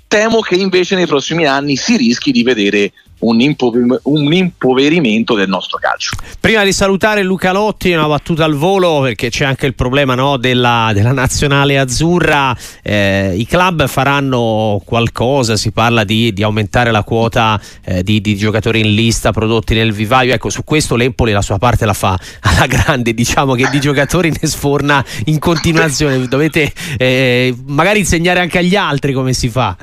Temo 0.06 0.40
che 0.40 0.54
invece 0.54 0.94
nei 0.94 1.06
prossimi 1.06 1.46
anni 1.46 1.76
si 1.76 1.96
rischi 1.96 2.30
di 2.30 2.42
vedere 2.42 2.92
un, 3.24 3.40
impover- 3.40 4.00
un, 4.04 4.32
impoverimento 4.32 5.34
del 5.34 5.48
nostro 5.48 5.78
calcio. 5.78 6.16
Prima 6.38 6.62
di 6.64 6.72
salutare 6.72 7.22
Luca 7.22 7.52
Lotti, 7.52 7.92
una 7.92 8.06
battuta 8.06 8.44
al 8.44 8.54
volo 8.54 9.00
perché 9.00 9.30
c'è 9.30 9.44
anche 9.44 9.66
il 9.66 9.74
problema 9.74 10.14
no, 10.14 10.36
della, 10.36 10.90
della, 10.92 11.12
nazionale 11.12 11.78
azzurra. 11.78 12.56
Eh, 12.82 13.34
I 13.36 13.46
club 13.46 13.86
faranno 13.86 14.80
qualcosa, 14.84 15.56
si 15.56 15.70
parla 15.70 16.04
di, 16.04 16.32
di 16.32 16.42
aumentare 16.42 16.90
la 16.90 17.02
quota 17.02 17.60
eh, 17.84 18.02
di, 18.02 18.20
di, 18.20 18.36
giocatori 18.36 18.80
in 18.80 18.94
lista 18.94 19.32
prodotti 19.32 19.74
nel 19.74 19.92
vivaio. 19.92 20.34
Ecco, 20.34 20.50
su 20.50 20.62
questo 20.64 20.96
l'Empoli 20.96 21.32
la 21.32 21.42
sua 21.42 21.58
parte 21.58 21.86
la 21.86 21.94
fa 21.94 22.18
alla 22.40 22.66
grande, 22.66 23.14
diciamo 23.14 23.54
che 23.54 23.68
di 23.70 23.80
giocatori 23.80 24.30
ne 24.30 24.48
sforna 24.48 25.04
in 25.26 25.38
continuazione. 25.38 26.26
Dovete 26.26 26.72
eh, 26.98 27.54
magari 27.66 28.00
insegnare 28.00 28.40
anche 28.40 28.58
agli 28.58 28.76
altri 28.76 29.12
come 29.12 29.32
si 29.32 29.48
fa. 29.48 29.76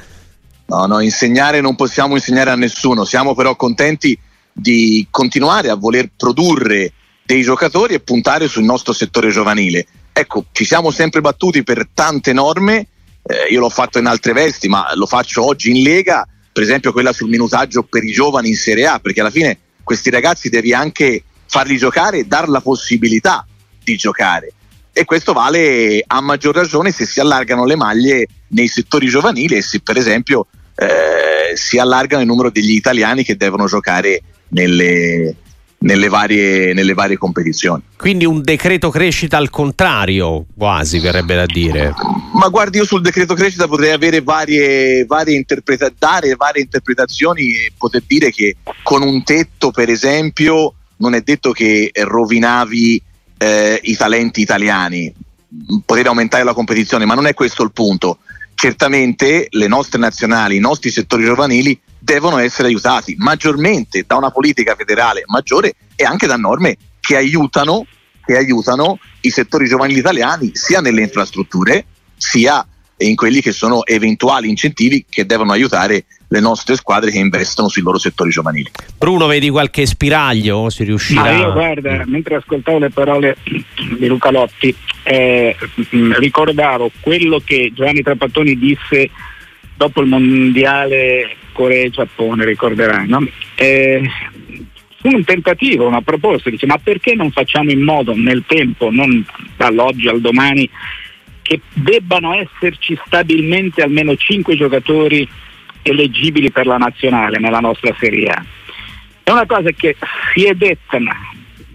No, 0.72 0.86
no, 0.86 1.02
insegnare 1.02 1.60
non 1.60 1.76
possiamo 1.76 2.16
insegnare 2.16 2.50
a 2.50 2.56
nessuno, 2.56 3.04
siamo 3.04 3.36
però 3.36 3.58
contenti 3.58 4.18
di 4.54 5.06
continuare 5.12 5.70
a 5.70 5.76
voler 5.76 6.12
produrre 6.16 6.94
dei 7.26 7.42
giocatori 7.42 7.94
e 7.94 8.00
puntare 8.00 8.48
sul 8.48 8.64
nostro 8.64 8.94
settore 8.94 9.32
giovanile. 9.32 9.86
Ecco, 10.14 10.46
ci 10.54 10.64
siamo 10.64 10.90
sempre 10.90 11.20
battuti 11.20 11.64
per 11.64 11.90
tante 11.94 12.32
norme, 12.32 12.88
eh, 13.24 13.52
io 13.52 13.60
l'ho 13.60 13.70
fatto 13.70 14.00
in 14.00 14.06
altre 14.06 14.32
vesti, 14.32 14.70
ma 14.70 14.90
lo 14.96 15.08
faccio 15.08 15.46
oggi 15.46 15.72
in 15.72 15.84
Lega, 15.84 16.26
per 16.54 16.64
esempio 16.64 16.94
quella 16.94 17.12
sul 17.12 17.28
minutaggio 17.28 17.84
per 17.84 18.06
i 18.06 18.12
giovani 18.14 18.48
in 18.48 18.56
Serie 18.56 18.88
A, 18.88 19.00
perché 19.00 19.20
alla 19.20 19.30
fine 19.30 19.58
questi 19.84 20.10
ragazzi 20.10 20.48
devi 20.48 20.74
anche 20.74 21.22
farli 21.48 21.76
giocare 21.76 22.20
e 22.20 22.24
dar 22.24 22.48
la 22.48 22.62
possibilità 22.62 23.46
di 23.84 23.98
giocare. 23.98 24.54
E 24.94 25.04
questo 25.04 25.34
vale 25.34 26.02
a 26.08 26.22
maggior 26.22 26.56
ragione 26.56 26.92
se 26.92 27.06
si 27.06 27.20
allargano 27.20 27.66
le 27.66 27.76
maglie 27.76 28.26
nei 28.50 28.70
settori 28.70 29.08
giovanili 29.08 29.56
e 29.56 29.62
se 29.62 29.82
per 29.82 29.98
esempio 29.98 30.48
eh, 30.76 31.56
si 31.56 31.78
allargano 31.78 32.22
il 32.22 32.28
numero 32.28 32.50
degli 32.50 32.72
italiani 32.72 33.24
che 33.24 33.36
devono 33.36 33.66
giocare 33.66 34.22
nelle, 34.50 35.36
nelle, 35.80 36.08
varie, 36.08 36.74
nelle 36.74 36.94
varie 36.94 37.18
competizioni. 37.18 37.84
Quindi 37.98 38.26
un 38.26 38.42
decreto 38.42 38.90
crescita 38.90 39.38
al 39.38 39.50
contrario, 39.50 40.46
quasi 40.56 41.00
verrebbe 41.00 41.36
da 41.36 41.46
dire. 41.46 41.94
Ma 42.34 42.48
guardi, 42.48 42.78
io 42.78 42.86
sul 42.86 43.02
decreto 43.02 43.34
crescita 43.34 43.68
potrei 43.68 43.92
avere 43.92 44.22
varie, 44.22 45.06
varie 45.06 45.36
interpreta- 45.36 45.92
dare 45.98 46.36
varie 46.36 46.64
interpretazioni 46.64 47.42
e 47.52 47.74
poter 47.78 48.04
dire 48.06 48.32
che 48.32 48.58
con 48.84 49.02
un 49.02 49.24
tetto, 49.24 49.72
per 49.72 49.90
esempio, 49.90 50.74
non 50.98 51.14
è 51.14 51.22
detto 51.22 51.52
che 51.52 51.92
rovinavi 51.94 53.02
eh, 53.38 53.80
i 53.84 53.96
talenti 53.96 54.42
italiani, 54.42 55.14
potevi 55.86 56.08
aumentare 56.08 56.44
la 56.44 56.54
competizione, 56.54 57.06
ma 57.06 57.16
non 57.16 57.28
è 57.28 57.34
questo 57.34 57.64
il 57.64 57.72
punto 57.72 58.20
certamente 58.62 59.48
le 59.50 59.68
nostre 59.68 59.98
nazionali, 59.98 60.58
i 60.58 60.60
nostri 60.60 60.92
settori 60.92 61.24
giovanili 61.24 61.80
devono 61.98 62.38
essere 62.38 62.68
aiutati 62.68 63.16
maggiormente 63.18 64.04
da 64.06 64.18
una 64.18 64.30
politica 64.30 64.76
federale 64.76 65.24
maggiore 65.26 65.74
e 65.96 66.04
anche 66.04 66.28
da 66.28 66.36
norme 66.36 66.78
che 67.00 67.16
aiutano, 67.16 67.88
che 68.24 68.38
aiutano 68.38 69.00
i 69.22 69.32
settori 69.32 69.68
giovanili 69.68 69.98
italiani 69.98 70.52
sia 70.54 70.80
nelle 70.80 71.02
infrastrutture 71.02 71.86
sia 72.16 72.64
in 72.98 73.16
quelli 73.16 73.42
che 73.42 73.52
sono 73.52 73.84
eventuali 73.84 74.48
incentivi 74.48 75.06
che 75.10 75.26
devono 75.26 75.54
aiutare 75.54 76.06
le 76.28 76.40
nostre 76.40 76.76
squadre 76.76 77.10
che 77.10 77.18
investono 77.18 77.68
sui 77.68 77.82
loro 77.82 77.98
settori 77.98 78.30
giovanili. 78.30 78.70
Bruno, 78.96 79.26
vedi 79.26 79.50
qualche 79.50 79.88
spiraglio? 79.88 80.70
Si 80.70 80.84
riuscirà? 80.84 81.24
Ma 81.24 81.32
io 81.32 81.52
guarda, 81.52 82.04
mentre 82.06 82.36
ascoltavo 82.36 82.78
le 82.78 82.90
parole 82.92 83.38
di 83.98 84.06
Luca 84.06 84.30
Lotti, 84.30 84.76
eh, 85.04 85.56
ricordavo 86.18 86.92
quello 87.00 87.42
che 87.44 87.72
Giovanni 87.74 88.02
Trapattoni 88.02 88.58
disse 88.58 89.10
dopo 89.76 90.02
il 90.02 90.08
mondiale 90.08 91.36
Corea 91.52 91.84
e 91.84 91.90
Giappone, 91.90 92.46
ricorderai, 92.46 93.08
no? 93.08 93.28
Eh, 93.56 94.02
un 95.04 95.24
tentativo, 95.24 95.88
una 95.88 96.02
proposta, 96.02 96.50
dice 96.50 96.68
ma 96.68 96.78
perché 96.78 97.16
non 97.16 97.32
facciamo 97.32 97.72
in 97.72 97.82
modo 97.82 98.16
nel 98.16 98.44
tempo, 98.46 98.92
non 98.92 99.26
dall'oggi 99.58 100.08
al 100.08 100.22
domani, 100.22 100.70
che 101.42 101.60
debbano 101.74 102.36
esserci 102.36 102.98
stabilmente 103.06 103.82
almeno 103.82 104.16
5 104.16 104.56
giocatori 104.56 105.28
eleggibili 105.82 106.52
per 106.52 106.68
la 106.68 106.78
nazionale 106.78 107.40
nella 107.40 107.60
nostra 107.60 107.96
Serie 108.00 108.28
A. 108.28 108.46
È 109.24 109.32
una 109.32 109.46
cosa 109.46 109.72
che 109.72 109.96
si 110.34 110.46
è 110.46 110.54
detta, 110.54 111.00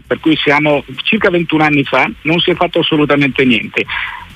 per 0.07 0.21
cui 0.21 0.37
siamo 0.37 0.85
circa 1.03 1.31
21 1.31 1.63
anni 1.63 1.85
fa, 1.85 2.11
non 2.23 2.39
si 2.41 2.51
è 2.51 2.55
fatto 2.55 2.81
assolutamente 2.81 3.45
niente. 3.45 3.85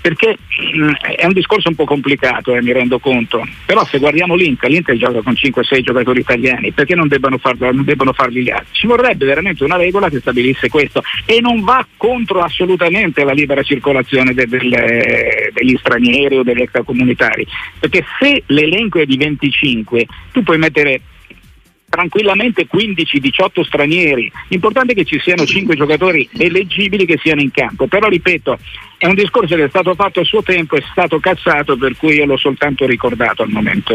Perché 0.00 0.38
mh, 0.72 0.82
mm, 0.82 0.90
è 1.16 1.26
un 1.26 1.32
discorso 1.32 1.68
un 1.68 1.74
po' 1.74 1.84
complicato, 1.84 2.54
eh, 2.54 2.62
mi 2.62 2.72
rendo 2.72 2.98
conto, 2.98 3.46
però 3.66 3.84
se 3.84 3.98
guardiamo 3.98 4.34
l'Inter, 4.34 4.70
l'Inter 4.70 4.96
gioca 4.96 5.20
con 5.20 5.34
5-6 5.34 5.80
giocatori 5.80 6.20
italiani, 6.20 6.72
perché 6.72 6.94
non 6.94 7.06
debbono, 7.06 7.36
farlo, 7.36 7.70
non 7.70 7.84
debbono 7.84 8.12
farli 8.14 8.42
gli 8.42 8.50
altri? 8.50 8.68
Ci 8.72 8.86
vorrebbe 8.86 9.26
veramente 9.26 9.62
una 9.62 9.76
regola 9.76 10.08
che 10.08 10.20
stabilisse 10.20 10.70
questo 10.70 11.02
e 11.26 11.40
non 11.40 11.62
va 11.62 11.86
contro 11.98 12.40
assolutamente 12.40 13.24
la 13.24 13.32
libera 13.32 13.62
circolazione 13.62 14.32
de, 14.32 14.46
de, 14.46 14.58
de, 14.58 15.50
degli 15.52 15.76
stranieri 15.76 16.38
o 16.38 16.42
degli 16.42 16.62
extracomunitari, 16.62 17.46
perché 17.78 18.04
se 18.18 18.42
l'elenco 18.46 19.00
è 19.00 19.04
di 19.04 19.18
25, 19.18 20.06
tu 20.32 20.42
puoi 20.42 20.56
mettere 20.56 21.00
tranquillamente 21.90 22.66
15-18 22.73 23.62
stranieri. 23.62 24.32
L'importante 24.49 24.92
è 24.92 24.94
che 24.94 25.04
ci 25.04 25.20
siano 25.20 25.44
5 25.44 25.75
giocatori 25.76 26.26
eleggibili 26.38 27.04
che 27.04 27.18
siano 27.20 27.42
in 27.42 27.50
campo. 27.50 27.87
Però 27.88 28.09
ripeto, 28.09 28.59
è 28.97 29.06
un 29.06 29.14
discorso 29.14 29.56
che 29.56 29.64
è 29.64 29.68
stato 29.68 29.94
fatto 29.94 30.20
a 30.20 30.25
suo 30.25 30.42
tempo, 30.42 30.76
è 30.76 30.82
stato 30.90 31.18
cazzato, 31.18 31.76
per 31.76 31.97
cui 31.97 32.14
io 32.14 32.25
l'ho 32.25 32.38
soltanto 32.38 32.87
ricordato 32.87 33.42
al 33.42 33.50
momento. 33.50 33.92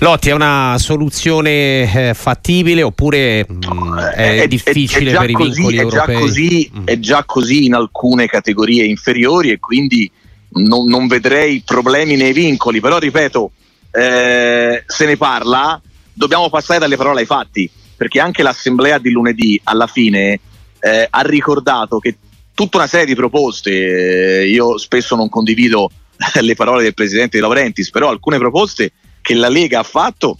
Lotti, 0.00 0.28
è 0.28 0.32
una 0.32 0.76
soluzione 0.78 2.10
eh, 2.10 2.14
fattibile 2.14 2.82
oppure 2.82 3.44
mh, 3.48 3.52
mm, 3.52 3.98
è, 3.98 4.42
è, 4.42 4.46
difficile 4.46 5.10
è, 5.10 5.16
per 5.18 5.32
così, 5.32 5.50
i 5.50 5.54
vincoli 5.54 5.76
è 5.76 5.80
europei? 5.80 6.14
Già 6.14 6.20
così, 6.20 6.70
mm. 6.76 6.84
È 6.84 6.98
già 6.98 7.24
così 7.24 7.64
in 7.64 7.74
alcune 7.74 8.26
categorie 8.26 8.84
inferiori 8.84 9.50
e 9.50 9.58
quindi 9.58 10.08
non, 10.50 10.86
non 10.86 11.08
vedrei 11.08 11.62
problemi 11.64 12.16
nei 12.16 12.32
vincoli, 12.32 12.80
però 12.80 12.98
ripeto, 12.98 13.50
eh, 13.90 14.84
se 14.86 15.06
ne 15.06 15.16
parla, 15.16 15.80
dobbiamo 16.18 16.50
passare 16.50 16.80
dalle 16.80 16.96
parole 16.96 17.20
ai 17.20 17.26
fatti, 17.26 17.70
perché 17.96 18.18
anche 18.20 18.42
l'assemblea 18.42 18.98
di 18.98 19.10
lunedì 19.10 19.58
alla 19.62 19.86
fine 19.86 20.40
eh, 20.80 21.06
ha 21.08 21.20
ricordato 21.22 21.98
che 21.98 22.16
tutta 22.52 22.78
una 22.78 22.88
serie 22.88 23.06
di 23.06 23.14
proposte, 23.14 24.40
eh, 24.40 24.48
io 24.48 24.76
spesso 24.78 25.14
non 25.14 25.28
condivido 25.28 25.88
le 26.40 26.54
parole 26.56 26.82
del 26.82 26.94
presidente 26.94 27.36
De 27.36 27.42
Laurentiis, 27.42 27.90
però 27.90 28.08
alcune 28.08 28.38
proposte 28.38 28.92
che 29.22 29.34
la 29.34 29.48
Lega 29.48 29.78
ha 29.78 29.84
fatto 29.84 30.38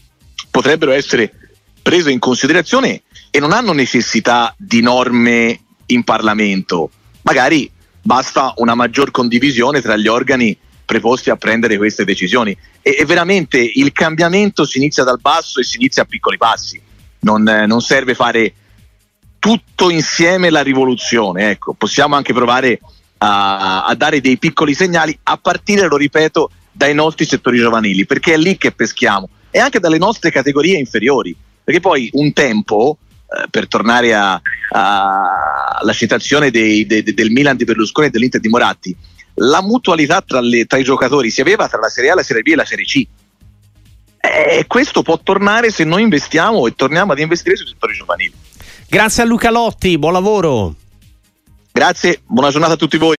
potrebbero 0.51 0.91
essere 0.91 1.33
prese 1.81 2.11
in 2.11 2.19
considerazione 2.19 3.03
e 3.31 3.39
non 3.39 3.53
hanno 3.53 3.73
necessità 3.73 4.53
di 4.59 4.81
norme 4.81 5.61
in 5.87 6.03
Parlamento. 6.03 6.91
Magari 7.23 7.71
basta 8.03 8.53
una 8.57 8.75
maggior 8.75 9.13
condivisione 9.13 9.81
tra 9.81 9.97
gli 9.97 10.09
organi 10.09 10.57
preposti 10.89 11.29
a 11.29 11.37
prendere 11.37 11.77
queste 11.77 12.07
decisioni. 12.07 12.57
E, 12.81 12.97
e 12.99 13.05
veramente 13.05 13.59
il 13.59 13.93
cambiamento 13.93 14.65
si 14.65 14.79
inizia 14.79 15.05
dal 15.05 15.21
basso 15.21 15.61
e 15.61 15.65
si 15.65 15.77
inizia 15.77 16.05
a 16.05 16.07
piccoli 16.07 16.39
passi. 16.39 16.81
Non, 17.21 17.47
eh, 17.47 17.67
non 17.67 17.83
serve 17.83 18.15
fare 18.15 18.55
tutto 19.39 19.91
insieme 19.91 20.49
la 20.49 20.63
rivoluzione. 20.63 21.51
Ecco, 21.51 21.75
possiamo 21.75 22.17
anche 22.17 22.33
provare 22.33 22.81
a, 23.19 23.85
a, 23.85 23.95
dare 23.95 24.23
dei 24.23 24.39
piccoli 24.39 24.73
segnali 24.73 25.17
a 25.25 25.37
partire, 25.37 25.89
lo 25.89 25.99
ripeto, 25.99 26.51
dai 26.73 26.95
nostri 26.95 27.27
settori 27.27 27.59
giovanili, 27.59 28.07
perché 28.07 28.33
è 28.33 28.39
lì 28.39 28.57
che 28.57 28.73
peschiamo 28.73 29.29
e 29.51 29.59
anche 29.59 29.81
dalle 29.81 29.99
nostre 29.99 30.31
categorie 30.31 30.79
inferiori. 30.79 31.37
Perché 31.63 31.81
poi 31.81 32.09
un 32.15 32.33
tempo, 32.33 32.97
eh, 33.29 33.47
per 33.51 33.69
tornare 33.69 34.15
alla 34.15 35.93
citazione 35.93 36.51
dei, 36.51 36.87
de, 36.87 37.03
de, 37.03 37.13
del 37.13 37.31
Milan 37.31 37.57
di 37.57 37.65
Berlusconi 37.65 38.07
e 38.07 38.11
dell'Inter 38.11 38.41
di 38.41 38.49
Moratti, 38.49 38.97
la 39.39 39.63
mutualità 39.63 40.21
tra, 40.21 40.41
le, 40.41 40.67
tra, 40.67 40.79
i 40.79 40.85
giocatori 40.85 41.31
si 41.31 41.41
aveva 41.41 41.69
tra 41.69 41.79
la 41.81 41.89
Serie 41.89 42.11
A, 42.11 42.15
la 42.15 42.23
Serie 42.23 42.43
B 42.43 42.49
e 42.49 42.55
la 42.55 42.65
Serie 42.65 42.85
C. 42.85 43.07
E 44.21 44.65
questo 44.67 45.03
può 45.03 45.19
tornare 45.23 45.71
se 45.71 45.85
noi 45.85 46.03
investiamo 46.03 46.67
e 46.67 46.75
torniamo 46.75 47.13
ad 47.13 47.19
investire 47.19 47.57
sui 47.57 47.67
settori 47.67 47.95
giovanili. 47.95 48.35
Grazie 48.89 49.23
a 49.23 49.27
Luca 49.27 49.51
Lotti, 49.51 49.97
buon 49.99 50.13
lavoro. 50.13 50.75
Grazie, 51.73 52.21
buona 52.27 52.51
giornata 52.51 52.75
a 52.75 52.77
tutti 52.77 52.97
voi. 52.97 53.17